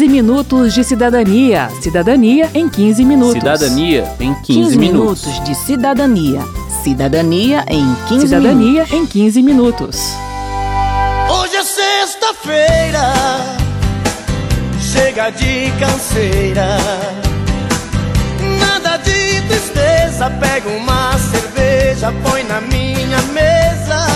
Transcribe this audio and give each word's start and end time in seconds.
15 0.00 0.08
minutos 0.08 0.72
de 0.72 0.82
cidadania. 0.82 1.68
Cidadania 1.82 2.48
em 2.54 2.66
15 2.70 3.04
minutos. 3.04 3.34
Cidadania 3.34 4.16
em 4.18 4.32
15, 4.32 4.44
15 4.46 4.78
minutos. 4.78 5.26
minutos 5.26 5.44
de 5.44 5.54
cidadania. 5.54 6.40
Cidadania 6.82 7.64
em 7.68 7.94
15 8.08 8.26
Cidadania 8.26 8.72
minutos. 8.84 8.92
em 8.94 9.06
15 9.06 9.42
minutos. 9.42 10.00
Hoje 11.28 11.54
é 11.54 11.62
sexta-feira, 11.62 13.12
chega 14.80 15.28
de 15.28 15.70
canseira. 15.78 16.78
Nada 18.58 18.96
de 18.96 19.42
tristeza, 19.48 20.30
pega 20.30 20.66
uma 20.70 21.12
cerveja, 21.18 22.10
põe 22.22 22.42
na 22.44 22.62
minha 22.62 23.20
mesa. 23.34 24.06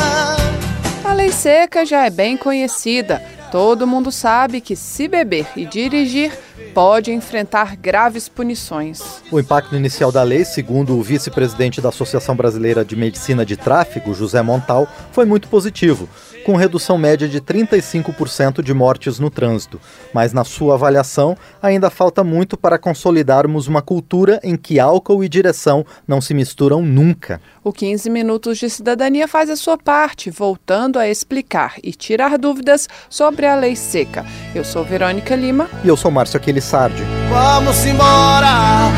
A 1.04 1.12
lei 1.12 1.30
seca 1.30 1.84
já 1.84 2.06
é 2.06 2.10
bem 2.10 2.38
conhecida. 2.38 3.33
Todo 3.54 3.86
mundo 3.86 4.10
sabe 4.10 4.60
que 4.60 4.74
se 4.74 5.06
beber 5.06 5.46
e 5.54 5.64
dirigir 5.64 6.36
pode 6.74 7.12
enfrentar 7.12 7.76
graves 7.76 8.28
punições. 8.28 9.22
O 9.30 9.38
impacto 9.38 9.76
inicial 9.76 10.10
da 10.10 10.24
lei, 10.24 10.44
segundo 10.44 10.98
o 10.98 11.02
vice-presidente 11.04 11.80
da 11.80 11.90
Associação 11.90 12.34
Brasileira 12.34 12.84
de 12.84 12.96
Medicina 12.96 13.46
de 13.46 13.56
Tráfego, 13.56 14.12
José 14.12 14.42
Montal, 14.42 14.88
foi 15.12 15.24
muito 15.24 15.46
positivo, 15.46 16.08
com 16.44 16.54
redução 16.56 16.98
média 16.98 17.26
de 17.26 17.40
35% 17.40 18.62
de 18.62 18.74
mortes 18.74 19.18
no 19.18 19.30
trânsito. 19.30 19.80
Mas 20.12 20.32
na 20.32 20.44
sua 20.44 20.74
avaliação, 20.74 21.36
ainda 21.60 21.90
falta 21.90 22.22
muito 22.22 22.56
para 22.56 22.78
consolidarmos 22.78 23.66
uma 23.66 23.82
cultura 23.82 24.38
em 24.42 24.56
que 24.56 24.78
álcool 24.78 25.24
e 25.24 25.28
direção 25.28 25.84
não 26.06 26.20
se 26.20 26.34
misturam 26.34 26.82
nunca. 26.82 27.40
O 27.64 27.72
15 27.72 28.10
Minutos 28.10 28.58
de 28.58 28.68
Cidadania 28.68 29.26
faz 29.26 29.48
a 29.48 29.56
sua 29.56 29.78
parte, 29.78 30.30
voltando 30.30 30.98
a 30.98 31.08
explicar 31.08 31.76
e 31.82 31.92
tirar 31.92 32.36
dúvidas 32.38 32.88
sobre 33.08 33.46
a 33.46 33.56
lei 33.56 33.74
seca. 33.74 34.24
Eu 34.54 34.64
sou 34.64 34.84
Verônica 34.84 35.34
Lima. 35.34 35.68
E 35.82 35.88
eu 35.88 35.96
sou 35.96 36.10
Márcio 36.10 36.36
Aquilissardi. 36.36 37.02
Vamos 37.30 37.84
embora 37.86 38.92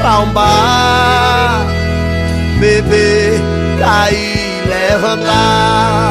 pra 0.00 0.20
um 0.20 0.32
bar, 0.32 1.66
beber, 2.58 3.40
cair, 3.78 4.66
levantar. 4.66 6.09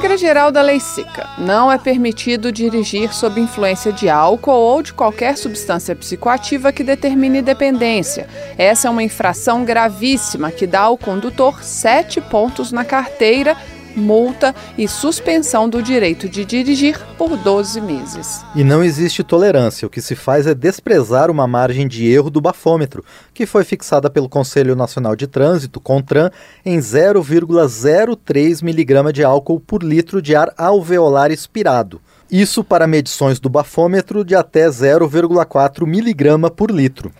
Regra 0.00 0.16
geral 0.16 0.50
da 0.50 0.62
lei 0.62 0.80
seca: 0.80 1.28
não 1.36 1.70
é 1.70 1.76
permitido 1.76 2.50
dirigir 2.50 3.12
sob 3.12 3.38
influência 3.38 3.92
de 3.92 4.08
álcool 4.08 4.52
ou 4.52 4.82
de 4.82 4.94
qualquer 4.94 5.36
substância 5.36 5.94
psicoativa 5.94 6.72
que 6.72 6.82
determine 6.82 7.42
dependência. 7.42 8.26
Essa 8.56 8.88
é 8.88 8.90
uma 8.90 9.02
infração 9.02 9.62
gravíssima 9.62 10.50
que 10.50 10.66
dá 10.66 10.80
ao 10.80 10.96
condutor 10.96 11.62
sete 11.62 12.18
pontos 12.18 12.72
na 12.72 12.82
carteira, 12.82 13.54
multa 13.96 14.54
e 14.76 14.86
suspensão 14.86 15.68
do 15.68 15.82
direito 15.82 16.28
de 16.28 16.44
dirigir 16.44 16.98
por 17.16 17.36
12 17.36 17.80
meses. 17.80 18.44
E 18.54 18.64
não 18.64 18.82
existe 18.82 19.22
tolerância. 19.22 19.86
O 19.86 19.90
que 19.90 20.00
se 20.00 20.14
faz 20.14 20.46
é 20.46 20.54
desprezar 20.54 21.30
uma 21.30 21.46
margem 21.46 21.86
de 21.86 22.06
erro 22.06 22.30
do 22.30 22.40
bafômetro, 22.40 23.04
que 23.32 23.46
foi 23.46 23.64
fixada 23.64 24.10
pelo 24.10 24.28
Conselho 24.28 24.76
Nacional 24.76 25.14
de 25.14 25.26
Trânsito, 25.26 25.80
CONTRAN, 25.80 26.30
em 26.64 26.78
0,03 26.78 28.62
miligrama 28.62 29.12
de 29.12 29.22
álcool 29.24 29.60
por 29.60 29.82
litro 29.82 30.20
de 30.20 30.34
ar 30.34 30.52
alveolar 30.56 31.30
expirado. 31.30 32.00
Isso 32.30 32.62
para 32.62 32.86
medições 32.86 33.40
do 33.40 33.48
bafômetro 33.48 34.24
de 34.24 34.36
até 34.36 34.68
0,4 34.68 35.84
miligrama 35.84 36.48
por 36.48 36.70
litro. 36.70 37.10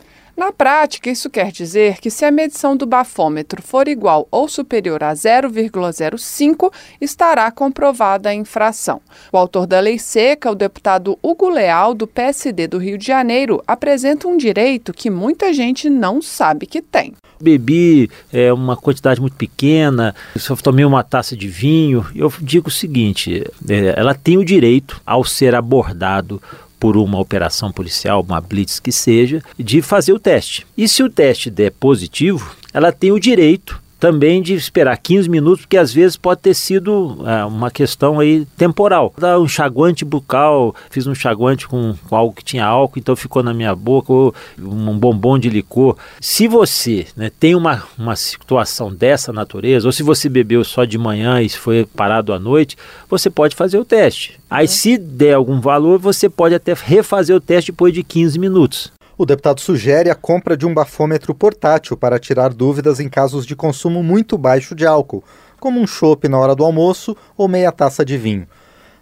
Na 0.40 0.52
prática, 0.52 1.10
isso 1.10 1.28
quer 1.28 1.52
dizer 1.52 1.98
que 2.00 2.08
se 2.08 2.24
a 2.24 2.30
medição 2.30 2.74
do 2.74 2.86
bafômetro 2.86 3.60
for 3.60 3.86
igual 3.86 4.26
ou 4.30 4.48
superior 4.48 5.04
a 5.04 5.12
0,05, 5.12 6.72
estará 6.98 7.50
comprovada 7.50 8.30
a 8.30 8.34
infração. 8.34 9.02
O 9.30 9.36
autor 9.36 9.66
da 9.66 9.78
lei 9.80 9.98
seca, 9.98 10.50
o 10.50 10.54
deputado 10.54 11.18
Hugo 11.22 11.50
Leal, 11.50 11.92
do 11.92 12.06
PSD 12.06 12.66
do 12.66 12.78
Rio 12.78 12.96
de 12.96 13.06
Janeiro, 13.06 13.62
apresenta 13.66 14.28
um 14.28 14.38
direito 14.38 14.94
que 14.94 15.10
muita 15.10 15.52
gente 15.52 15.90
não 15.90 16.22
sabe 16.22 16.64
que 16.64 16.80
tem. 16.80 17.12
bebi 17.38 18.10
é, 18.32 18.50
uma 18.50 18.78
quantidade 18.78 19.20
muito 19.20 19.36
pequena, 19.36 20.14
só 20.38 20.56
tomei 20.56 20.86
uma 20.86 21.04
taça 21.04 21.36
de 21.36 21.48
vinho. 21.48 22.06
Eu 22.16 22.32
digo 22.40 22.68
o 22.68 22.72
seguinte: 22.72 23.44
é, 23.68 23.94
ela 23.94 24.14
tem 24.14 24.38
o 24.38 24.44
direito, 24.44 25.02
ao 25.04 25.22
ser 25.22 25.54
abordado 25.54 26.40
por 26.80 26.96
uma 26.96 27.20
operação 27.20 27.70
policial, 27.70 28.24
uma 28.26 28.40
blitz 28.40 28.80
que 28.80 28.90
seja, 28.90 29.42
de 29.58 29.82
fazer 29.82 30.14
o 30.14 30.18
teste. 30.18 30.66
E 30.76 30.88
se 30.88 31.02
o 31.02 31.10
teste 31.10 31.50
der 31.50 31.70
positivo, 31.70 32.56
ela 32.72 32.90
tem 32.90 33.12
o 33.12 33.20
direito 33.20 33.80
também 34.00 34.40
de 34.40 34.54
esperar 34.54 34.96
15 34.96 35.28
minutos, 35.28 35.60
porque 35.60 35.76
às 35.76 35.92
vezes 35.92 36.16
pode 36.16 36.40
ter 36.40 36.54
sido 36.54 37.18
é, 37.26 37.44
uma 37.44 37.70
questão 37.70 38.18
aí 38.18 38.46
temporal. 38.56 39.12
Dá 39.16 39.38
um 39.38 39.44
enxaguante 39.44 40.04
bucal, 40.04 40.74
fiz 40.90 41.06
um 41.06 41.12
enxaguante 41.12 41.68
com, 41.68 41.94
com 42.08 42.16
algo 42.16 42.34
que 42.34 42.42
tinha 42.42 42.64
álcool, 42.64 42.98
então 42.98 43.14
ficou 43.14 43.42
na 43.42 43.52
minha 43.52 43.76
boca, 43.76 44.10
ou 44.10 44.34
um 44.58 44.98
bombom 44.98 45.38
de 45.38 45.50
licor. 45.50 45.96
Se 46.18 46.48
você 46.48 47.06
né, 47.14 47.30
tem 47.38 47.54
uma, 47.54 47.84
uma 47.98 48.16
situação 48.16 48.92
dessa 48.92 49.32
natureza, 49.32 49.86
ou 49.86 49.92
se 49.92 50.02
você 50.02 50.28
bebeu 50.28 50.64
só 50.64 50.86
de 50.86 50.96
manhã 50.96 51.42
e 51.42 51.50
foi 51.50 51.84
parado 51.84 52.32
à 52.32 52.38
noite, 52.38 52.78
você 53.08 53.28
pode 53.28 53.54
fazer 53.54 53.78
o 53.78 53.84
teste. 53.84 54.40
Aí, 54.48 54.66
se 54.66 54.96
der 54.96 55.34
algum 55.34 55.60
valor, 55.60 55.98
você 55.98 56.28
pode 56.28 56.54
até 56.54 56.74
refazer 56.74 57.36
o 57.36 57.40
teste 57.40 57.70
depois 57.70 57.92
de 57.92 58.02
15 58.02 58.38
minutos. 58.38 58.90
O 59.20 59.26
deputado 59.26 59.60
sugere 59.60 60.08
a 60.08 60.14
compra 60.14 60.56
de 60.56 60.66
um 60.66 60.72
bafômetro 60.72 61.34
portátil 61.34 61.94
para 61.94 62.18
tirar 62.18 62.54
dúvidas 62.54 63.00
em 63.00 63.06
casos 63.06 63.44
de 63.44 63.54
consumo 63.54 64.02
muito 64.02 64.38
baixo 64.38 64.74
de 64.74 64.86
álcool, 64.86 65.22
como 65.60 65.78
um 65.78 65.86
chopp 65.86 66.26
na 66.26 66.38
hora 66.38 66.54
do 66.54 66.64
almoço 66.64 67.14
ou 67.36 67.46
meia 67.46 67.70
taça 67.70 68.02
de 68.02 68.16
vinho. 68.16 68.48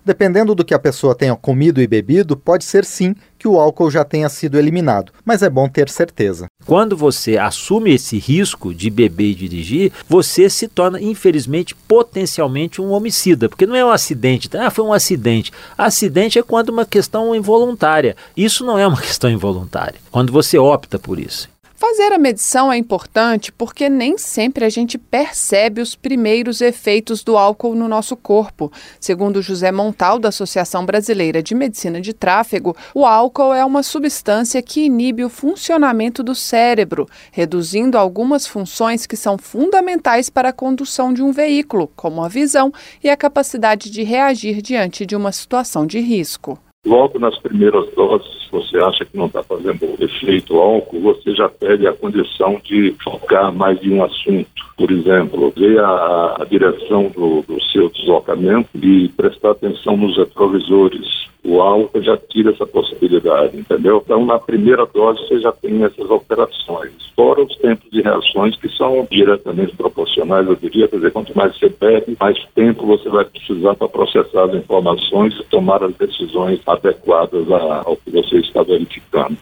Dependendo 0.08 0.54
do 0.54 0.64
que 0.64 0.72
a 0.72 0.78
pessoa 0.78 1.14
tenha 1.14 1.36
comido 1.36 1.82
e 1.82 1.86
bebido, 1.86 2.34
pode 2.34 2.64
ser 2.64 2.82
sim 2.82 3.14
que 3.38 3.46
o 3.46 3.60
álcool 3.60 3.91
já 3.91 4.02
tenha 4.02 4.26
sido 4.30 4.58
eliminado, 4.58 5.12
mas 5.22 5.42
é 5.42 5.50
bom 5.50 5.69
ter 5.69 5.91
certeza. 5.91 6.46
Quando 6.64 6.96
você 6.96 7.36
assume 7.36 7.92
esse 7.92 8.16
risco 8.16 8.72
de 8.72 8.88
beber 8.88 9.32
e 9.32 9.34
dirigir, 9.34 9.92
você 10.08 10.48
se 10.48 10.66
torna, 10.66 10.98
infelizmente, 10.98 11.74
potencialmente 11.74 12.80
um 12.80 12.91
homicida, 12.92 13.50
porque 13.50 13.66
não 13.66 13.76
é 13.76 13.84
um 13.84 13.91
acidente, 13.91 14.48
ah, 14.56 14.70
foi 14.70 14.82
um 14.82 14.94
acidente. 14.94 15.52
Acidente 15.76 16.38
é 16.38 16.42
quando 16.42 16.70
uma 16.70 16.86
questão 16.86 17.34
involuntária. 17.34 18.16
Isso 18.34 18.64
não 18.64 18.78
é 18.78 18.86
uma 18.86 18.96
questão 19.02 19.28
involuntária. 19.28 20.00
Quando 20.10 20.32
você 20.32 20.56
opta 20.56 20.98
por 20.98 21.19
isso. 21.19 21.50
Fazer 21.78 22.12
a 22.12 22.19
medição 22.19 22.72
é 22.72 22.77
importante 22.77 23.53
porque 23.53 23.89
nem 23.89 24.19
sempre 24.19 24.65
a 24.65 24.69
gente 24.69 24.99
percebe 24.99 25.81
os 25.81 25.94
primeiros 25.94 26.61
efeitos 26.61 27.22
do 27.22 27.39
álcool 27.39 27.77
no 27.77 27.87
nosso 27.87 28.16
corpo. 28.16 28.72
Segundo 28.99 29.41
José 29.41 29.71
Montal, 29.71 30.19
da 30.19 30.31
Associação 30.31 30.84
Brasileira 30.84 31.41
de 31.41 31.55
Medicina 31.55 32.00
de 32.00 32.12
Tráfego, 32.12 32.77
o 32.93 33.06
álcool 33.06 33.55
é 33.55 33.65
uma 33.65 33.84
substância 33.84 34.61
que 34.61 34.87
inibe 34.87 35.25
o 35.25 35.31
funcionamento 35.31 36.21
do 36.21 36.34
cérebro, 36.34 37.06
reduzindo 37.31 37.97
algumas 37.97 38.44
funções 38.44 39.06
que 39.06 39.17
são 39.17 39.38
fundamentais 39.38 40.28
para 40.28 40.49
a 40.49 40.53
condução 40.53 41.15
de 41.15 41.22
um 41.22 41.31
veículo, 41.31 41.93
como 41.94 42.25
a 42.25 42.28
visão 42.28 42.72
e 43.05 43.09
a 43.09 43.17
capacidade 43.17 43.88
de 43.88 44.03
reagir 44.03 44.61
diante 44.61 45.06
de 45.06 45.15
uma 45.15 45.31
situação 45.31 45.87
de 45.87 46.00
risco. 46.00 46.59
Logo 46.88 47.19
nas 47.19 47.38
primeiras 47.38 47.84
doses, 47.94 48.49
você 48.50 48.78
acha 48.78 49.04
que 49.04 49.15
não 49.15 49.26
está 49.26 49.43
fazendo 49.43 49.94
efeito 50.00 50.56
álcool, 50.56 51.00
você 51.03 51.34
já 51.34 51.47
perde 51.47 51.87
a 51.87 51.93
condição 51.93 52.59
de 52.65 52.97
focar 53.04 53.53
mais 53.53 53.78
em 53.82 53.93
um 53.93 54.03
assunto. 54.03 54.49
Por 54.75 54.91
exemplo, 54.91 55.53
ver 55.54 55.78
a, 55.81 56.37
a 56.41 56.47
direção 56.49 57.10
do, 57.15 57.43
do 57.43 57.62
seu 57.65 57.91
deslocamento 57.91 58.71
e 58.82 59.06
prestar 59.10 59.50
atenção 59.50 59.99
nos 59.99 60.16
retrovisores. 60.16 61.18
O 61.44 61.60
álcool 61.60 62.03
já 62.03 62.16
tira 62.16 62.50
essa 62.50 62.66
possibilidade, 62.66 63.56
entendeu? 63.56 64.03
Então, 64.04 64.26
na 64.26 64.38
primeira 64.38 64.84
dose, 64.87 65.21
você 65.26 65.41
já 65.41 65.53
tem 65.53 65.82
essas 65.84 66.10
alterações. 66.10 66.93
Fora 67.15 67.43
os 67.43 67.56
tempos 67.56 67.91
de 67.91 68.03
reações 68.03 68.56
que 68.56 68.69
são 68.76 69.06
diretamente 69.10 69.75
proporcionais, 69.76 70.47
eu 70.47 70.56
diria. 70.56 70.88
Quer 70.88 70.97
dizer, 70.97 71.12
quanto 71.12 71.37
mais 71.37 71.56
você 71.56 71.69
bebe, 71.69 72.16
mais 72.21 72.38
tempo 72.54 72.87
você 72.87 73.09
vai 73.09 73.25
precisar 73.25 73.75
para 73.75 73.88
processar 73.88 74.44
as 74.44 74.54
informações 74.54 75.34
e 75.38 75.44
tomar 75.44 75.82
as 75.82 75.94
decisões 75.94 76.60
adequadas 76.66 77.50
ao 77.50 77.96
que 77.96 78.11
você 78.11 78.38
está 78.38 78.62
verificando. 78.62 79.37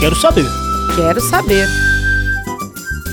Quero 0.00 0.14
saber. 0.16 0.46
Quero 0.96 1.20
saber. 1.20 1.93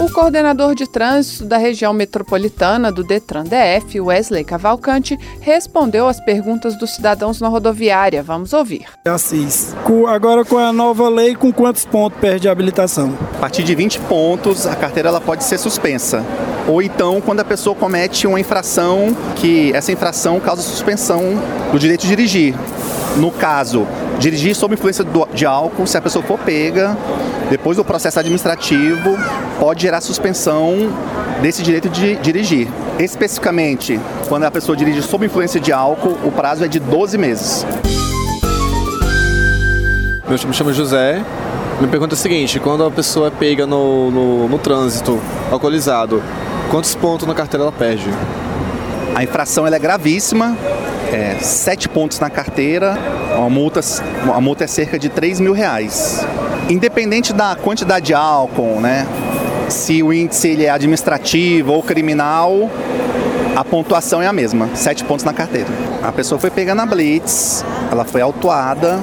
O 0.02 0.12
coordenador 0.12 0.74
de 0.74 0.88
trânsito 0.88 1.46
da 1.46 1.58
região 1.58 1.94
metropolitana 1.94 2.92
do 2.92 3.04
Detran 3.04 3.44
DF, 3.44 4.02
Wesley 4.02 4.44
Cavalcante, 4.44 5.16
respondeu 5.40 6.08
às 6.08 6.20
perguntas 6.20 6.76
dos 6.76 6.96
cidadãos 6.96 7.40
na 7.40 7.48
rodoviária. 7.48 8.24
Vamos 8.24 8.52
ouvir. 8.52 8.88
Assis. 9.06 9.76
Agora 10.08 10.44
com 10.44 10.58
a 10.58 10.74
nova 10.74 11.08
lei, 11.08 11.36
com 11.36 11.54
quantos 11.54 11.86
pontos 11.86 12.20
perde 12.20 12.50
a 12.50 12.52
habilitação? 12.52 13.16
A 13.36 13.42
partir 13.42 13.62
de 13.62 13.76
20 13.76 14.00
pontos, 14.00 14.66
a 14.66 14.76
carteira 14.76 15.10
ela 15.10 15.22
pode 15.22 15.44
ser 15.44 15.60
suspensa. 15.60 16.26
Ou 16.68 16.82
então, 16.82 17.22
quando 17.22 17.42
a 17.42 17.46
pessoa 17.46 17.76
comete 17.76 18.26
uma 18.26 18.40
infração, 18.40 19.16
que 19.36 19.72
essa 19.72 19.92
infração 19.92 20.40
causa 20.40 20.64
suspensão 20.64 21.22
do 21.72 21.78
direito 21.78 22.02
de 22.02 22.08
dirigir. 22.08 22.56
No 23.18 23.30
caso, 23.30 23.86
dirigir 24.22 24.56
sob 24.56 24.74
influência 24.76 25.04
do- 25.04 25.28
de 25.34 25.46
álcool, 25.46 25.86
se 25.88 25.98
a 25.98 26.02
pessoa 26.02 26.24
for 26.24 26.38
pega, 26.40 26.96
depois 27.50 27.76
do 27.76 27.84
processo 27.84 28.20
administrativo, 28.20 29.18
pode 29.60 29.82
gerar 29.82 30.00
suspensão 30.00 30.76
desse 31.42 31.64
direito 31.64 31.90
de 31.90 32.16
dirigir. 32.18 32.68
Especificamente, 33.00 34.00
quando 34.30 34.44
a 34.44 34.52
pessoa 34.52 34.78
dirige 34.78 35.02
sob 35.02 35.26
influência 35.26 35.60
de 35.60 35.74
álcool, 35.74 36.18
o 36.24 36.32
prazo 36.32 36.64
é 36.64 36.68
de 36.68 36.80
12 36.80 37.18
meses. 37.18 37.66
Meu 40.30 40.38
nome 40.38 40.54
chama 40.54 40.72
José. 40.72 41.22
Me 41.82 41.88
pergunta 41.88 42.14
é 42.14 42.16
a 42.16 42.18
seguinte: 42.18 42.60
quando 42.60 42.86
a 42.86 42.92
pessoa 42.92 43.28
é 43.28 43.32
pega 43.32 43.66
no, 43.66 44.12
no, 44.12 44.48
no 44.48 44.60
trânsito 44.60 45.20
alcoolizado, 45.52 46.22
quantos 46.70 46.94
pontos 46.94 47.28
na 47.28 47.34
carteira 47.34 47.64
ela 47.64 47.72
perde? 47.72 48.08
A 49.16 49.24
infração 49.24 49.68
é 49.68 49.80
gravíssima, 49.80 50.56
é, 51.12 51.36
sete 51.42 51.90
pontos 51.90 52.20
na 52.20 52.30
carteira, 52.30 52.98
a 53.36 53.50
multa, 53.50 53.82
a 54.34 54.42
multa 54.42 54.64
é 54.64 54.68
cerca 54.68 54.98
de 54.98 55.10
3 55.10 55.40
mil 55.40 55.54
reais. 55.54 56.26
Independente 56.70 57.34
da 57.34 57.56
quantidade 57.56 58.08
de 58.08 58.14
álcool, 58.14 58.80
né? 58.80 59.06
Se 59.68 60.02
o 60.04 60.12
índice 60.12 60.50
ele 60.50 60.66
é 60.66 60.70
administrativo 60.70 61.74
ou 61.74 61.84
criminal, 61.84 62.70
a 63.56 63.64
pontuação 63.64 64.22
é 64.22 64.28
a 64.28 64.34
mesma, 64.34 64.70
sete 64.74 65.04
pontos 65.04 65.26
na 65.26 65.34
carteira. 65.34 65.68
A 66.02 66.12
pessoa 66.12 66.40
foi 66.40 66.50
pegando 66.50 66.82
a 66.82 66.86
blitz, 66.86 67.64
ela 67.92 68.06
foi 68.06 68.22
autuada, 68.22 69.00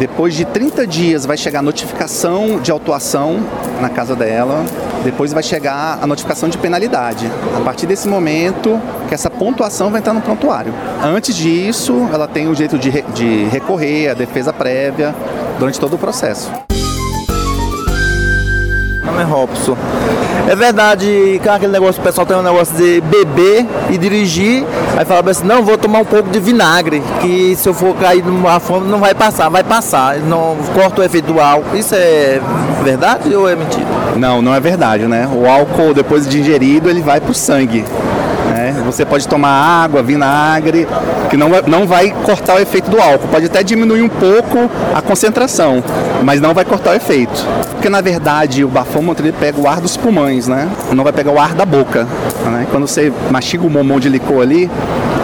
depois 0.00 0.34
de 0.34 0.46
30 0.46 0.86
dias 0.86 1.26
vai 1.26 1.36
chegar 1.36 1.58
a 1.58 1.62
notificação 1.62 2.58
de 2.58 2.70
autuação 2.70 3.38
na 3.82 3.90
casa 3.90 4.16
dela. 4.16 4.64
Depois 5.04 5.30
vai 5.30 5.42
chegar 5.42 5.98
a 6.00 6.06
notificação 6.06 6.48
de 6.48 6.56
penalidade. 6.56 7.30
A 7.54 7.60
partir 7.60 7.86
desse 7.86 8.08
momento 8.08 8.80
que 9.08 9.14
essa 9.14 9.28
pontuação 9.28 9.90
vai 9.90 10.00
entrar 10.00 10.14
no 10.14 10.22
prontuário. 10.22 10.72
Antes 11.04 11.36
disso, 11.36 12.08
ela 12.10 12.26
tem 12.26 12.48
o 12.48 12.54
direito 12.54 12.78
de, 12.78 13.02
de 13.12 13.44
recorrer 13.50 14.08
à 14.08 14.14
defesa 14.14 14.54
prévia 14.54 15.14
durante 15.58 15.78
todo 15.78 15.96
o 15.96 15.98
processo. 15.98 16.50
É 19.18 19.22
Robson. 19.22 19.76
É 20.48 20.56
verdade 20.56 21.40
que 21.42 21.48
aquele 21.48 21.72
negócio, 21.72 22.00
o 22.00 22.04
pessoal 22.04 22.26
tem 22.26 22.36
um 22.36 22.42
negócio 22.42 22.74
de 22.76 23.00
beber 23.02 23.66
e 23.88 23.96
dirigir, 23.96 24.64
aí 24.96 25.04
fala 25.04 25.30
assim, 25.30 25.46
não, 25.46 25.62
vou 25.62 25.78
tomar 25.78 26.00
um 26.00 26.04
pouco 26.04 26.28
de 26.28 26.40
vinagre, 26.40 27.02
que 27.20 27.54
se 27.56 27.68
eu 27.68 27.74
for 27.74 27.94
cair 27.94 28.24
numa 28.24 28.58
fome 28.58 28.88
não 28.88 28.98
vai 28.98 29.14
passar, 29.14 29.48
vai 29.48 29.62
passar, 29.62 30.16
não 30.18 30.56
corta 30.74 31.02
o 31.02 31.04
efeito 31.04 31.32
do 31.32 31.40
álcool. 31.40 31.76
Isso 31.76 31.94
é 31.94 32.40
verdade 32.82 33.34
ou 33.34 33.48
é 33.48 33.54
mentira? 33.54 33.86
Não, 34.16 34.42
não 34.42 34.54
é 34.54 34.60
verdade, 34.60 35.06
né? 35.06 35.28
O 35.32 35.48
álcool, 35.48 35.94
depois 35.94 36.28
de 36.28 36.40
ingerido, 36.40 36.90
ele 36.90 37.00
vai 37.00 37.20
para 37.20 37.30
o 37.30 37.34
sangue. 37.34 37.84
Né? 38.50 38.82
Você 38.84 39.04
pode 39.04 39.28
tomar 39.28 39.50
água, 39.50 40.02
vinagre, 40.02 40.88
que 41.30 41.36
não 41.36 41.48
vai, 41.48 41.62
não 41.66 41.86
vai 41.86 42.10
cortar 42.24 42.56
o 42.56 42.58
efeito 42.58 42.90
do 42.90 43.00
álcool. 43.00 43.28
Pode 43.28 43.46
até 43.46 43.62
diminuir 43.62 44.02
um 44.02 44.08
pouco 44.08 44.70
a 44.94 45.00
concentração, 45.00 45.82
mas 46.24 46.40
não 46.40 46.52
vai 46.52 46.64
cortar 46.64 46.90
o 46.90 46.94
efeito. 46.94 47.46
Porque 47.70 47.88
na 47.88 48.00
verdade 48.00 48.64
o 48.64 48.68
bafômetro 48.68 49.24
ele 49.24 49.34
pega 49.38 49.58
o 49.58 49.68
ar 49.68 49.80
dos 49.80 49.96
pulmões, 49.96 50.48
né? 50.48 50.68
Não 50.92 51.04
vai 51.04 51.12
pegar 51.12 51.30
o 51.30 51.38
ar 51.38 51.54
da 51.54 51.64
boca. 51.64 52.06
Né? 52.44 52.66
Quando 52.70 52.86
você 52.86 53.12
mastiga 53.30 53.64
o 53.64 53.70
momão 53.70 54.00
de 54.00 54.08
licor 54.08 54.42
ali, 54.42 54.68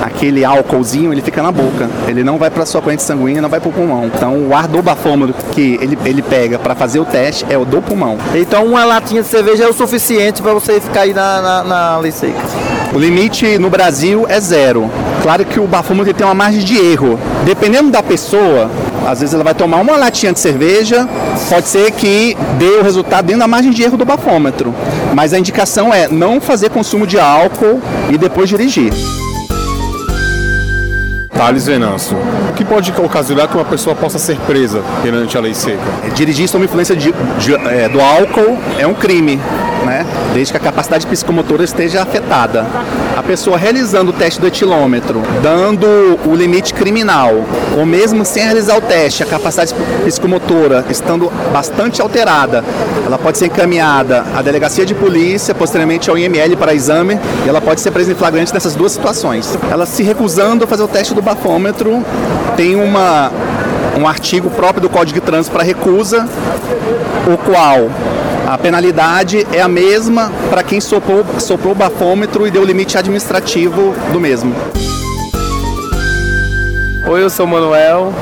aquele 0.02 0.44
álcoolzinho 0.44 1.12
ele 1.12 1.20
fica 1.20 1.42
na 1.42 1.50
boca. 1.50 1.90
Ele 2.06 2.22
não 2.22 2.38
vai 2.38 2.50
para 2.50 2.64
sua 2.64 2.80
corrente 2.80 3.02
sanguínea, 3.02 3.42
não 3.42 3.48
vai 3.48 3.60
para 3.60 3.68
o 3.68 3.72
pulmão. 3.72 4.06
Então 4.06 4.48
o 4.48 4.54
ar 4.54 4.68
do 4.68 4.80
bafômetro 4.80 5.34
que 5.52 5.78
ele, 5.82 5.98
ele 6.04 6.22
pega 6.22 6.58
para 6.58 6.74
fazer 6.74 7.00
o 7.00 7.04
teste 7.04 7.44
é 7.50 7.58
o 7.58 7.64
do 7.64 7.82
pulmão. 7.82 8.16
Então 8.34 8.64
uma 8.64 8.84
latinha 8.84 9.22
de 9.22 9.28
cerveja 9.28 9.64
é 9.64 9.68
o 9.68 9.72
suficiente 9.72 10.40
para 10.40 10.54
você 10.54 10.80
ficar 10.80 11.02
aí 11.02 11.12
na, 11.12 11.42
na, 11.42 11.64
na 11.64 11.98
lei 11.98 12.12
seca. 12.12 12.40
O 12.94 12.98
limite 12.98 13.58
no 13.58 13.68
Brasil 13.68 14.24
é 14.28 14.40
zero. 14.40 14.90
Claro 15.26 15.44
que 15.44 15.58
o 15.58 15.66
bafômetro 15.66 16.14
tem 16.14 16.24
uma 16.24 16.34
margem 16.34 16.62
de 16.62 16.76
erro. 16.76 17.18
Dependendo 17.44 17.90
da 17.90 18.00
pessoa, 18.00 18.70
às 19.04 19.18
vezes 19.18 19.34
ela 19.34 19.42
vai 19.42 19.56
tomar 19.56 19.78
uma 19.78 19.96
latinha 19.96 20.32
de 20.32 20.38
cerveja, 20.38 21.04
pode 21.48 21.66
ser 21.66 21.90
que 21.90 22.36
dê 22.56 22.78
o 22.78 22.82
resultado 22.84 23.26
dentro 23.26 23.40
da 23.40 23.48
margem 23.48 23.72
de 23.72 23.82
erro 23.82 23.96
do 23.96 24.04
bafômetro. 24.04 24.72
Mas 25.16 25.32
a 25.32 25.38
indicação 25.40 25.92
é 25.92 26.06
não 26.06 26.40
fazer 26.40 26.70
consumo 26.70 27.08
de 27.08 27.18
álcool 27.18 27.82
e 28.08 28.16
depois 28.16 28.48
dirigir. 28.48 28.92
Thales 31.36 31.66
Venâncio. 31.66 32.16
O 32.50 32.52
que 32.52 32.64
pode 32.64 32.92
ocasionar 32.92 33.48
que 33.48 33.56
uma 33.56 33.64
pessoa 33.64 33.96
possa 33.96 34.20
ser 34.20 34.36
presa 34.46 34.80
perante 35.02 35.36
a 35.36 35.40
lei 35.40 35.54
seca? 35.54 35.82
Dirigir 36.14 36.48
sob 36.48 36.64
influência 36.64 36.94
de, 36.94 37.12
de, 37.40 37.54
é, 37.68 37.88
do 37.88 38.00
álcool 38.00 38.56
é 38.78 38.86
um 38.86 38.94
crime, 38.94 39.40
né? 39.84 40.06
Desde 40.32 40.52
que 40.52 40.56
a 40.56 40.60
capacidade 40.60 41.06
psicomotora 41.06 41.64
esteja 41.64 42.02
afetada. 42.02 42.66
A 43.16 43.22
pessoa 43.22 43.56
realizando 43.56 44.10
o 44.10 44.12
teste 44.12 44.40
do 44.40 44.46
etilômetro, 44.46 45.22
dando 45.42 45.86
o 46.26 46.34
limite 46.34 46.74
criminal, 46.74 47.32
ou 47.76 47.86
mesmo 47.86 48.24
sem 48.24 48.44
realizar 48.44 48.76
o 48.76 48.80
teste, 48.80 49.22
a 49.22 49.26
capacidade 49.26 49.74
psicomotora 50.04 50.84
estando 50.90 51.30
bastante 51.52 52.00
alterada, 52.00 52.64
ela 53.04 53.18
pode 53.18 53.38
ser 53.38 53.46
encaminhada 53.46 54.24
à 54.34 54.42
delegacia 54.42 54.84
de 54.84 54.94
polícia, 54.94 55.54
posteriormente 55.54 56.10
ao 56.10 56.18
IML 56.18 56.56
para 56.56 56.74
exame, 56.74 57.18
e 57.44 57.48
ela 57.48 57.60
pode 57.60 57.80
ser 57.80 57.90
presa 57.90 58.12
em 58.12 58.14
flagrante 58.14 58.52
nessas 58.52 58.74
duas 58.74 58.92
situações. 58.92 59.56
Ela 59.70 59.86
se 59.86 60.02
recusando 60.02 60.64
a 60.64 60.66
fazer 60.66 60.82
o 60.82 60.88
teste 60.88 61.14
do 61.14 61.22
bafômetro, 61.22 62.04
tem 62.56 62.74
uma, 62.76 63.30
um 63.98 64.06
artigo 64.06 64.50
próprio 64.50 64.80
do 64.80 64.88
Código 64.88 65.20
de 65.20 65.24
Trânsito 65.24 65.54
para 65.54 65.64
recusa, 65.64 66.26
o 67.26 67.36
qual 67.38 67.90
a 68.46 68.56
penalidade 68.56 69.44
é 69.52 69.60
a 69.60 69.68
mesma 69.68 70.30
para 70.48 70.62
quem 70.62 70.80
soprou, 70.80 71.24
soprou 71.40 71.72
o 71.72 71.74
bafômetro 71.74 72.46
e 72.46 72.50
deu 72.50 72.62
o 72.62 72.64
limite 72.64 72.96
administrativo 72.96 73.92
do 74.12 74.20
mesmo. 74.20 74.54
Oi, 77.08 77.22
eu 77.22 77.28
sou 77.28 77.44
o 77.44 77.48
Manuel. 77.48 78.12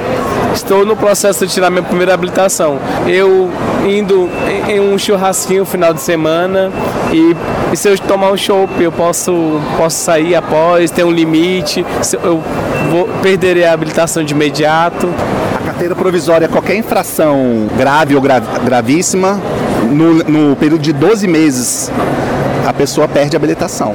Estou 0.55 0.87
no 0.87 0.97
processo 0.97 1.47
de 1.47 1.53
tirar 1.53 1.69
minha 1.69 1.83
primeira 1.83 2.15
habilitação. 2.15 2.79
Eu 3.07 3.51
indo 3.87 4.31
em 4.69 4.81
um 4.81 4.97
churrasquinho 4.97 5.61
no 5.61 5.67
final 5.67 5.93
de 5.93 6.01
semana 6.01 6.71
e, 7.13 7.37
e 7.73 7.77
se 7.77 7.89
eu 7.89 7.99
tomar 7.99 8.31
um 8.31 8.37
chopp 8.37 8.83
eu 8.83 8.93
posso, 8.93 9.61
posso 9.77 10.05
sair 10.05 10.35
após, 10.35 10.91
tem 10.91 11.05
um 11.05 11.11
limite, 11.11 11.85
eu 12.23 12.43
vou, 12.91 13.09
perderei 13.23 13.65
a 13.65 13.73
habilitação 13.73 14.25
de 14.25 14.33
imediato. 14.33 15.13
A 15.55 15.67
carteira 15.67 15.95
provisória, 15.95 16.49
qualquer 16.49 16.77
infração 16.77 17.67
grave 17.77 18.15
ou 18.15 18.23
gravíssima, 18.23 19.41
no, 19.91 20.15
no 20.25 20.57
período 20.57 20.81
de 20.81 20.93
12 20.93 21.27
meses, 21.27 21.91
a 22.67 22.73
pessoa 22.73 23.07
perde 23.07 23.37
a 23.37 23.39
habilitação. 23.39 23.95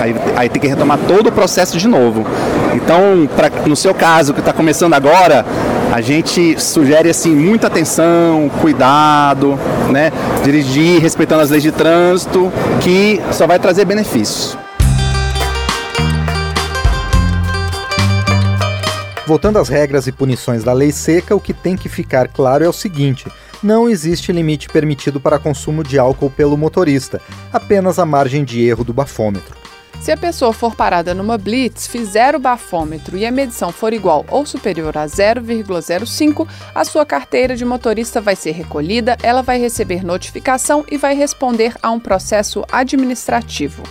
Aí, 0.00 0.14
aí, 0.34 0.48
tem 0.48 0.60
que 0.60 0.66
retomar 0.66 0.98
todo 1.06 1.28
o 1.28 1.32
processo 1.32 1.76
de 1.76 1.86
novo. 1.86 2.24
Então, 2.74 3.28
pra, 3.36 3.50
no 3.66 3.76
seu 3.76 3.94
caso, 3.94 4.32
que 4.32 4.40
está 4.40 4.52
começando 4.52 4.94
agora, 4.94 5.44
a 5.92 6.00
gente 6.00 6.58
sugere 6.60 7.10
assim 7.10 7.34
muita 7.34 7.66
atenção, 7.66 8.50
cuidado, 8.60 9.58
né? 9.90 10.10
Dirigir 10.42 11.00
respeitando 11.00 11.42
as 11.42 11.50
leis 11.50 11.62
de 11.62 11.72
trânsito, 11.72 12.50
que 12.80 13.20
só 13.32 13.46
vai 13.46 13.58
trazer 13.58 13.84
benefícios. 13.84 14.56
Voltando 19.26 19.58
às 19.58 19.68
regras 19.68 20.06
e 20.06 20.12
punições 20.12 20.64
da 20.64 20.72
lei 20.72 20.90
seca, 20.90 21.36
o 21.36 21.40
que 21.40 21.52
tem 21.52 21.76
que 21.76 21.88
ficar 21.88 22.26
claro 22.26 22.64
é 22.64 22.68
o 22.68 22.72
seguinte: 22.72 23.26
não 23.62 23.88
existe 23.88 24.32
limite 24.32 24.68
permitido 24.68 25.20
para 25.20 25.38
consumo 25.38 25.82
de 25.82 25.98
álcool 25.98 26.30
pelo 26.30 26.56
motorista, 26.56 27.20
apenas 27.52 27.98
a 27.98 28.06
margem 28.06 28.44
de 28.44 28.62
erro 28.62 28.84
do 28.84 28.92
bafômetro. 28.92 29.60
Se 30.00 30.10
a 30.10 30.16
pessoa 30.16 30.52
for 30.52 30.74
parada 30.74 31.14
numa 31.14 31.36
blitz, 31.36 31.86
fizer 31.86 32.34
o 32.34 32.38
bafômetro 32.38 33.18
e 33.18 33.26
a 33.26 33.30
medição 33.30 33.70
for 33.70 33.92
igual 33.92 34.24
ou 34.30 34.46
superior 34.46 34.96
a 34.96 35.04
0,05, 35.04 36.48
a 36.74 36.84
sua 36.86 37.04
carteira 37.04 37.54
de 37.54 37.66
motorista 37.66 38.18
vai 38.18 38.34
ser 38.34 38.52
recolhida, 38.52 39.18
ela 39.22 39.42
vai 39.42 39.60
receber 39.60 40.02
notificação 40.02 40.86
e 40.90 40.96
vai 40.96 41.14
responder 41.14 41.74
a 41.82 41.90
um 41.90 42.00
processo 42.00 42.64
administrativo. 42.72 43.82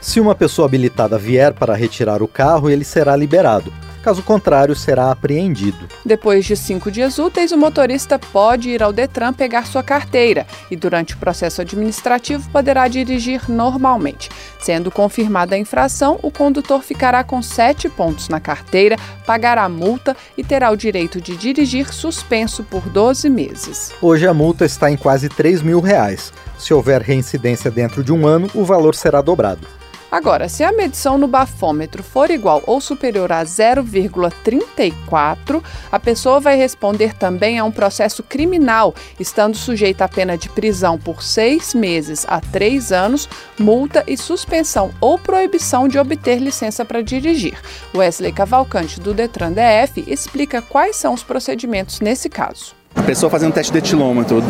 Se 0.00 0.20
uma 0.20 0.36
pessoa 0.36 0.66
habilitada 0.66 1.18
vier 1.18 1.52
para 1.52 1.74
retirar 1.74 2.22
o 2.22 2.28
carro, 2.28 2.70
ele 2.70 2.84
será 2.84 3.16
liberado. 3.16 3.72
Caso 4.06 4.22
contrário, 4.22 4.76
será 4.76 5.10
apreendido. 5.10 5.88
Depois 6.04 6.44
de 6.44 6.56
cinco 6.56 6.92
dias 6.92 7.18
úteis, 7.18 7.50
o 7.50 7.58
motorista 7.58 8.20
pode 8.20 8.70
ir 8.70 8.80
ao 8.80 8.92
Detran 8.92 9.32
pegar 9.32 9.66
sua 9.66 9.82
carteira 9.82 10.46
e, 10.70 10.76
durante 10.76 11.14
o 11.14 11.18
processo 11.18 11.60
administrativo, 11.60 12.48
poderá 12.50 12.86
dirigir 12.86 13.50
normalmente. 13.50 14.28
Sendo 14.60 14.92
confirmada 14.92 15.56
a 15.56 15.58
infração, 15.58 16.20
o 16.22 16.30
condutor 16.30 16.84
ficará 16.84 17.24
com 17.24 17.42
sete 17.42 17.88
pontos 17.88 18.28
na 18.28 18.38
carteira, 18.38 18.96
pagará 19.26 19.64
a 19.64 19.68
multa 19.68 20.16
e 20.38 20.44
terá 20.44 20.70
o 20.70 20.76
direito 20.76 21.20
de 21.20 21.36
dirigir 21.36 21.92
suspenso 21.92 22.62
por 22.62 22.88
12 22.88 23.28
meses. 23.28 23.92
Hoje 24.00 24.24
a 24.24 24.32
multa 24.32 24.64
está 24.64 24.88
em 24.88 24.96
quase 24.96 25.28
3 25.28 25.62
mil 25.62 25.80
reais. 25.80 26.32
Se 26.56 26.72
houver 26.72 27.02
reincidência 27.02 27.72
dentro 27.72 28.04
de 28.04 28.12
um 28.12 28.24
ano, 28.24 28.48
o 28.54 28.64
valor 28.64 28.94
será 28.94 29.20
dobrado. 29.20 29.66
Agora, 30.10 30.48
se 30.48 30.62
a 30.62 30.72
medição 30.72 31.18
no 31.18 31.26
bafômetro 31.26 32.02
for 32.02 32.30
igual 32.30 32.62
ou 32.66 32.80
superior 32.80 33.30
a 33.32 33.44
0,34, 33.44 35.62
a 35.90 35.98
pessoa 35.98 36.38
vai 36.38 36.56
responder 36.56 37.14
também 37.14 37.58
a 37.58 37.64
um 37.64 37.72
processo 37.72 38.22
criminal, 38.22 38.94
estando 39.18 39.56
sujeita 39.56 40.04
a 40.04 40.08
pena 40.08 40.38
de 40.38 40.48
prisão 40.48 40.96
por 40.96 41.20
seis 41.22 41.74
meses 41.74 42.24
a 42.28 42.40
três 42.40 42.92
anos, 42.92 43.28
multa 43.58 44.04
e 44.06 44.16
suspensão 44.16 44.94
ou 45.00 45.18
proibição 45.18 45.88
de 45.88 45.98
obter 45.98 46.38
licença 46.38 46.84
para 46.84 47.02
dirigir. 47.02 47.58
Wesley 47.94 48.32
Cavalcante, 48.32 49.00
do 49.00 49.12
Detran 49.12 49.52
DF, 49.52 50.04
explica 50.06 50.62
quais 50.62 50.94
são 50.96 51.14
os 51.14 51.24
procedimentos 51.24 52.00
nesse 52.00 52.28
caso. 52.28 52.76
A 52.96 53.02
pessoa 53.02 53.30
fazendo 53.30 53.52
teste 53.52 53.70
de 53.70 53.78
etilômetro, 53.78 54.42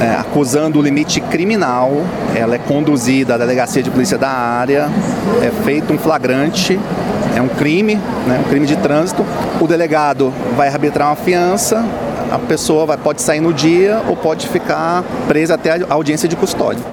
é, 0.00 0.14
acusando 0.14 0.78
o 0.78 0.82
limite 0.82 1.20
criminal, 1.20 1.92
ela 2.34 2.54
é 2.54 2.58
conduzida 2.58 3.34
à 3.34 3.38
delegacia 3.38 3.82
de 3.82 3.90
polícia 3.90 4.16
da 4.16 4.30
área, 4.30 4.88
é 5.42 5.50
feito 5.64 5.92
um 5.92 5.98
flagrante, 5.98 6.78
é 7.36 7.42
um 7.42 7.48
crime, 7.48 7.96
né, 8.26 8.40
um 8.44 8.48
crime 8.48 8.66
de 8.66 8.76
trânsito. 8.76 9.26
O 9.60 9.66
delegado 9.66 10.32
vai 10.56 10.68
arbitrar 10.68 11.08
uma 11.08 11.16
fiança, 11.16 11.84
a 12.30 12.38
pessoa 12.38 12.86
vai, 12.86 12.96
pode 12.96 13.20
sair 13.20 13.40
no 13.40 13.52
dia 13.52 14.00
ou 14.08 14.16
pode 14.16 14.46
ficar 14.46 15.02
presa 15.26 15.54
até 15.54 15.72
a 15.72 15.94
audiência 15.94 16.28
de 16.28 16.36
custódia. 16.36 16.84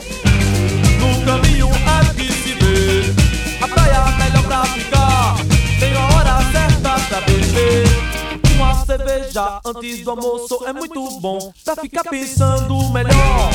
Cerveja 9.35 9.61
antes 9.65 10.01
do 10.01 10.09
almoço 10.11 10.65
é 10.65 10.73
muito 10.73 11.19
bom 11.19 11.53
Pra 11.63 11.75
ficar 11.75 12.03
pensando 12.05 12.89
melhor 12.91 13.51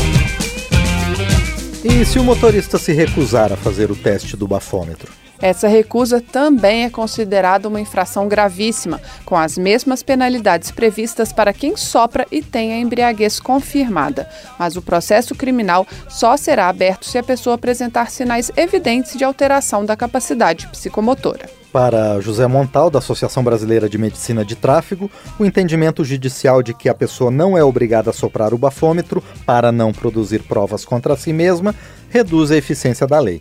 E 1.82 2.04
se 2.04 2.18
o 2.18 2.24
motorista 2.24 2.78
se 2.78 2.92
recusar 2.92 3.52
a 3.52 3.56
fazer 3.56 3.90
o 3.90 3.96
teste 3.96 4.36
do 4.36 4.46
bafômetro? 4.46 5.19
Essa 5.40 5.68
recusa 5.68 6.20
também 6.20 6.84
é 6.84 6.90
considerada 6.90 7.66
uma 7.66 7.80
infração 7.80 8.28
gravíssima, 8.28 9.00
com 9.24 9.36
as 9.36 9.56
mesmas 9.56 10.02
penalidades 10.02 10.70
previstas 10.70 11.32
para 11.32 11.52
quem 11.52 11.76
sopra 11.76 12.26
e 12.30 12.42
tem 12.42 12.72
a 12.72 12.78
embriaguez 12.78 13.40
confirmada. 13.40 14.28
Mas 14.58 14.76
o 14.76 14.82
processo 14.82 15.34
criminal 15.34 15.86
só 16.08 16.36
será 16.36 16.68
aberto 16.68 17.06
se 17.06 17.16
a 17.16 17.22
pessoa 17.22 17.54
apresentar 17.54 18.10
sinais 18.10 18.50
evidentes 18.54 19.16
de 19.16 19.24
alteração 19.24 19.84
da 19.84 19.96
capacidade 19.96 20.66
psicomotora. 20.68 21.48
Para 21.72 22.20
José 22.20 22.46
Montal, 22.48 22.90
da 22.90 22.98
Associação 22.98 23.44
Brasileira 23.44 23.88
de 23.88 23.96
Medicina 23.96 24.44
de 24.44 24.56
Tráfego, 24.56 25.08
o 25.38 25.44
entendimento 25.44 26.04
judicial 26.04 26.64
de 26.64 26.74
que 26.74 26.88
a 26.88 26.94
pessoa 26.94 27.30
não 27.30 27.56
é 27.56 27.62
obrigada 27.62 28.10
a 28.10 28.12
soprar 28.12 28.52
o 28.52 28.58
bafômetro 28.58 29.22
para 29.46 29.70
não 29.70 29.92
produzir 29.92 30.42
provas 30.42 30.84
contra 30.84 31.16
si 31.16 31.32
mesma 31.32 31.74
reduz 32.08 32.50
a 32.50 32.56
eficiência 32.56 33.06
da 33.06 33.20
lei. 33.20 33.40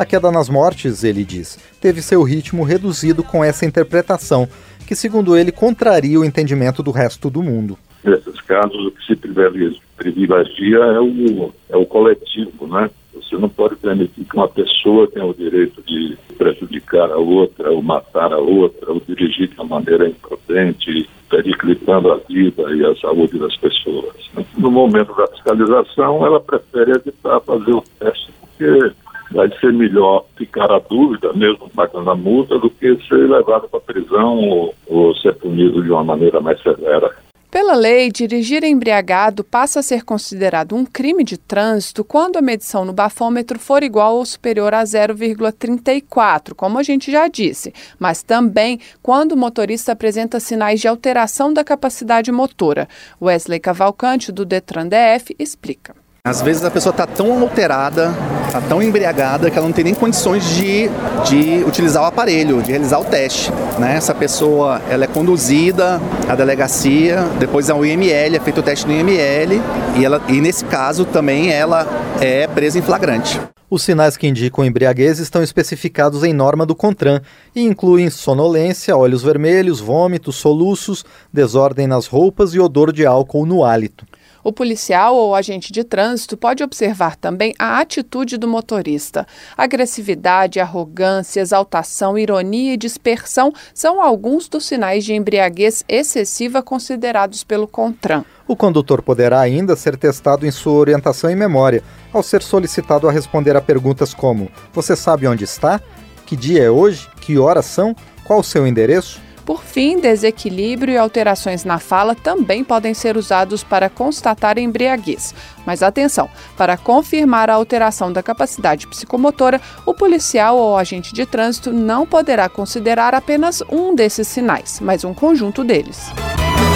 A 0.00 0.06
queda 0.06 0.32
nas 0.32 0.48
mortes, 0.48 1.04
ele 1.04 1.22
diz, 1.22 1.58
teve 1.78 2.00
seu 2.00 2.22
ritmo 2.22 2.64
reduzido 2.64 3.22
com 3.22 3.44
essa 3.44 3.66
interpretação, 3.66 4.48
que, 4.86 4.96
segundo 4.96 5.36
ele, 5.36 5.52
contraria 5.52 6.18
o 6.18 6.24
entendimento 6.24 6.82
do 6.82 6.90
resto 6.90 7.28
do 7.28 7.42
mundo. 7.42 7.76
Nesses 8.02 8.40
casos, 8.40 8.86
o 8.86 8.90
que 8.92 9.04
se 9.04 9.14
privilegia 9.14 10.78
é 10.78 11.00
o, 11.00 11.52
é 11.68 11.76
o 11.76 11.84
coletivo, 11.84 12.66
né? 12.66 12.88
Você 13.12 13.36
não 13.36 13.50
pode 13.50 13.76
permitir 13.76 14.24
que 14.24 14.34
uma 14.34 14.48
pessoa 14.48 15.06
tenha 15.06 15.26
o 15.26 15.34
direito 15.34 15.82
de 15.82 16.16
prejudicar 16.38 17.10
a 17.10 17.18
outra, 17.18 17.70
ou 17.70 17.82
matar 17.82 18.32
a 18.32 18.38
outra, 18.38 18.90
ou 18.90 19.02
dirigir 19.06 19.48
de 19.48 19.54
uma 19.56 19.80
maneira 19.80 20.08
imprudente, 20.08 21.10
periclitando 21.28 22.10
a 22.10 22.16
vida 22.26 22.62
e 22.74 22.86
a 22.86 22.96
saúde 22.96 23.38
das 23.38 23.54
pessoas. 23.58 24.16
No 24.56 24.70
momento 24.70 25.14
da 25.14 25.26
fiscalização, 25.26 26.24
ela 26.24 26.40
prefere 26.40 26.92
evitar 26.92 27.38
fazer 27.40 27.72
o 27.74 27.84
teste, 27.98 28.32
porque 28.40 28.94
vai 29.30 29.50
ser 29.58 29.72
melhor 29.72 30.24
ficar 30.36 30.70
à 30.70 30.78
dúvida, 30.78 31.32
mesmo 31.32 31.68
pagando 31.70 32.10
a 32.10 32.14
multa, 32.14 32.58
do 32.58 32.70
que 32.70 32.96
ser 33.08 33.28
levado 33.28 33.68
para 33.68 33.80
prisão 33.80 34.38
ou, 34.38 34.74
ou 34.86 35.14
ser 35.16 35.34
punido 35.36 35.82
de 35.82 35.90
uma 35.90 36.04
maneira 36.04 36.40
mais 36.40 36.60
severa. 36.62 37.10
Pela 37.50 37.74
lei, 37.74 38.12
dirigir 38.12 38.62
embriagado 38.62 39.42
passa 39.42 39.80
a 39.80 39.82
ser 39.82 40.04
considerado 40.04 40.76
um 40.76 40.86
crime 40.86 41.24
de 41.24 41.36
trânsito 41.36 42.04
quando 42.04 42.36
a 42.36 42.42
medição 42.42 42.84
no 42.84 42.92
bafômetro 42.92 43.58
for 43.58 43.82
igual 43.82 44.14
ou 44.14 44.24
superior 44.24 44.72
a 44.72 44.84
0,34, 44.84 46.54
como 46.54 46.78
a 46.78 46.82
gente 46.84 47.10
já 47.10 47.26
disse, 47.26 47.74
mas 47.98 48.22
também 48.22 48.78
quando 49.02 49.32
o 49.32 49.36
motorista 49.36 49.90
apresenta 49.90 50.38
sinais 50.38 50.80
de 50.80 50.86
alteração 50.86 51.52
da 51.52 51.64
capacidade 51.64 52.30
motora. 52.30 52.88
Wesley 53.20 53.58
Cavalcante, 53.58 54.30
do 54.30 54.44
Detran 54.44 54.86
DF, 54.86 55.34
explica. 55.36 55.96
Às 56.30 56.40
vezes 56.40 56.64
a 56.64 56.70
pessoa 56.70 56.92
está 56.92 57.08
tão 57.08 57.42
alterada, 57.42 58.14
está 58.46 58.60
tão 58.60 58.80
embriagada 58.80 59.50
que 59.50 59.58
ela 59.58 59.66
não 59.66 59.72
tem 59.72 59.82
nem 59.82 59.94
condições 59.94 60.44
de, 60.54 60.88
de 61.24 61.64
utilizar 61.64 62.04
o 62.04 62.06
aparelho, 62.06 62.62
de 62.62 62.70
realizar 62.70 63.00
o 63.00 63.04
teste. 63.04 63.50
Né? 63.80 63.96
Essa 63.96 64.14
pessoa 64.14 64.80
ela 64.88 65.02
é 65.02 65.08
conduzida 65.08 66.00
à 66.28 66.36
delegacia, 66.36 67.24
depois 67.40 67.68
ao 67.68 67.84
IML, 67.84 68.36
é 68.36 68.38
feito 68.38 68.60
o 68.60 68.62
teste 68.62 68.86
no 68.86 68.92
IML 68.92 69.60
e, 69.96 70.04
ela, 70.04 70.22
e 70.28 70.40
nesse 70.40 70.64
caso 70.66 71.04
também 71.04 71.50
ela 71.50 71.84
é 72.20 72.46
presa 72.46 72.78
em 72.78 72.82
flagrante. 72.82 73.40
Os 73.68 73.82
sinais 73.82 74.16
que 74.16 74.28
indicam 74.28 74.64
embriaguez 74.64 75.18
estão 75.18 75.42
especificados 75.42 76.22
em 76.22 76.32
norma 76.32 76.64
do 76.64 76.76
CONTRAN 76.76 77.22
e 77.56 77.62
incluem 77.62 78.08
sonolência, 78.08 78.96
olhos 78.96 79.24
vermelhos, 79.24 79.80
vômitos, 79.80 80.36
soluços, 80.36 81.04
desordem 81.32 81.88
nas 81.88 82.06
roupas 82.06 82.54
e 82.54 82.60
odor 82.60 82.92
de 82.92 83.04
álcool 83.04 83.44
no 83.44 83.64
hálito. 83.64 84.06
O 84.42 84.52
policial 84.52 85.14
ou 85.14 85.34
agente 85.34 85.72
de 85.72 85.84
trânsito 85.84 86.36
pode 86.36 86.62
observar 86.62 87.16
também 87.16 87.54
a 87.58 87.78
atitude 87.78 88.36
do 88.36 88.48
motorista. 88.48 89.26
Agressividade, 89.56 90.60
arrogância, 90.60 91.40
exaltação, 91.40 92.16
ironia 92.16 92.74
e 92.74 92.76
dispersão 92.76 93.52
são 93.74 94.02
alguns 94.02 94.48
dos 94.48 94.64
sinais 94.64 95.04
de 95.04 95.14
embriaguez 95.14 95.84
excessiva 95.88 96.62
considerados 96.62 97.44
pelo 97.44 97.68
CONTRAN. 97.68 98.24
O 98.48 98.56
condutor 98.56 99.02
poderá 99.02 99.40
ainda 99.40 99.76
ser 99.76 99.96
testado 99.96 100.46
em 100.46 100.50
sua 100.50 100.72
orientação 100.72 101.30
e 101.30 101.36
memória, 101.36 101.82
ao 102.12 102.22
ser 102.22 102.42
solicitado 102.42 103.08
a 103.08 103.12
responder 103.12 103.56
a 103.56 103.60
perguntas 103.60 104.12
como: 104.12 104.50
Você 104.72 104.96
sabe 104.96 105.26
onde 105.28 105.44
está? 105.44 105.80
Que 106.26 106.34
dia 106.34 106.64
é 106.64 106.70
hoje? 106.70 107.08
Que 107.20 107.38
horas 107.38 107.66
são? 107.66 107.94
Qual 108.24 108.40
o 108.40 108.44
seu 108.44 108.66
endereço? 108.66 109.20
Por 109.50 109.64
fim, 109.64 109.98
desequilíbrio 109.98 110.94
e 110.94 110.96
alterações 110.96 111.64
na 111.64 111.80
fala 111.80 112.14
também 112.14 112.62
podem 112.62 112.94
ser 112.94 113.16
usados 113.16 113.64
para 113.64 113.90
constatar 113.90 114.58
embriaguez. 114.58 115.34
Mas 115.66 115.82
atenção, 115.82 116.30
para 116.56 116.76
confirmar 116.76 117.50
a 117.50 117.54
alteração 117.54 118.12
da 118.12 118.22
capacidade 118.22 118.86
psicomotora, 118.86 119.60
o 119.84 119.92
policial 119.92 120.56
ou 120.56 120.76
agente 120.76 121.12
de 121.12 121.26
trânsito 121.26 121.72
não 121.72 122.06
poderá 122.06 122.48
considerar 122.48 123.12
apenas 123.12 123.60
um 123.68 123.92
desses 123.92 124.28
sinais, 124.28 124.78
mas 124.80 125.02
um 125.02 125.12
conjunto 125.12 125.64
deles. 125.64 126.12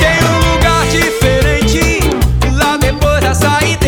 Tem 0.00 0.28
um 0.28 0.52
lugar 0.52 0.85
diferente 0.88 2.00
Lá 2.59 2.76
depois 2.76 3.21
da 3.21 3.35
saideira 3.35 3.84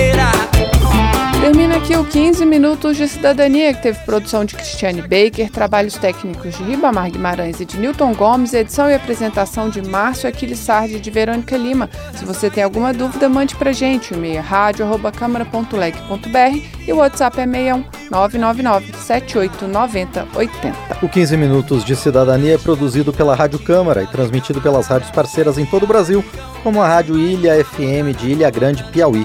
Termina 1.46 1.76
aqui 1.76 1.94
o 1.94 2.04
15 2.04 2.44
Minutos 2.44 2.96
de 2.96 3.06
Cidadania, 3.06 3.72
que 3.72 3.80
teve 3.80 4.00
produção 4.00 4.44
de 4.44 4.56
Cristiane 4.56 5.00
Baker, 5.00 5.48
trabalhos 5.48 5.94
técnicos 5.94 6.56
de 6.56 6.64
Ribamar 6.64 7.08
Guimarães 7.08 7.60
e 7.60 7.64
de 7.64 7.78
Newton 7.78 8.14
Gomes, 8.14 8.52
edição 8.52 8.90
e 8.90 8.94
apresentação 8.94 9.70
de 9.70 9.80
Márcio 9.80 10.28
Aquilissardi 10.28 10.96
e 10.96 11.00
de 11.00 11.08
Verônica 11.08 11.56
Lima. 11.56 11.88
Se 12.16 12.24
você 12.24 12.50
tem 12.50 12.64
alguma 12.64 12.92
dúvida, 12.92 13.28
mande 13.28 13.54
pra 13.54 13.70
gente. 13.70 14.12
O 14.12 14.16
e-mail 14.16 14.38
é 14.38 14.40
rádio.câmara.leg.br 14.40 16.84
e 16.84 16.92
o 16.92 16.96
WhatsApp 16.96 17.38
é 17.38 17.44
61 17.44 17.84
999 18.10 18.92
7890 18.98 20.26
80. 20.34 20.76
O 21.00 21.08
15 21.08 21.36
Minutos 21.36 21.84
de 21.84 21.94
Cidadania 21.94 22.56
é 22.56 22.58
produzido 22.58 23.12
pela 23.12 23.36
Rádio 23.36 23.60
Câmara 23.60 24.02
e 24.02 24.08
transmitido 24.08 24.60
pelas 24.60 24.88
rádios 24.88 25.12
parceiras 25.12 25.58
em 25.58 25.64
todo 25.64 25.84
o 25.84 25.86
Brasil, 25.86 26.24
como 26.64 26.82
a 26.82 26.88
Rádio 26.88 27.16
Ilha 27.16 27.64
FM 27.64 28.18
de 28.18 28.32
Ilha 28.32 28.50
Grande, 28.50 28.82
Piauí. 28.90 29.24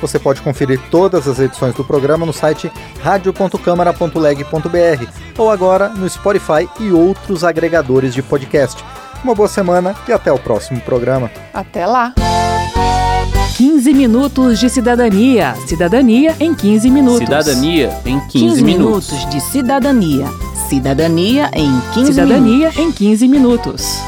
Você 0.00 0.18
pode 0.18 0.40
conferir 0.42 0.80
todas 0.90 1.26
as 1.26 1.38
edições 1.38 1.74
do 1.74 1.84
programa 1.84 2.24
no 2.24 2.32
site 2.32 2.70
radio.câmara.leg.br 3.02 5.06
ou 5.36 5.50
agora 5.50 5.88
no 5.88 6.08
Spotify 6.08 6.68
e 6.80 6.90
outros 6.92 7.44
agregadores 7.44 8.14
de 8.14 8.22
podcast. 8.22 8.82
Uma 9.24 9.34
boa 9.34 9.48
semana 9.48 9.96
e 10.06 10.12
até 10.12 10.32
o 10.32 10.38
próximo 10.38 10.80
programa. 10.80 11.30
Até 11.52 11.84
lá! 11.86 12.14
15 13.56 13.92
minutos 13.92 14.60
de 14.60 14.70
cidadania. 14.70 15.54
Cidadania 15.66 16.36
em 16.38 16.54
15 16.54 16.90
minutos. 16.90 17.18
Cidadania 17.18 17.92
em 18.06 18.20
15, 18.20 18.30
15 18.30 18.64
minutos. 18.64 19.10
minutos 19.10 19.30
de 19.30 19.40
cidadania. 19.40 20.26
Cidadania 20.68 21.50
em 21.52 21.80
15 21.92 22.12
Cidadania 22.12 22.70
minutos. 22.70 22.78
em 22.78 22.92
15 22.92 23.28
minutos. 23.28 23.98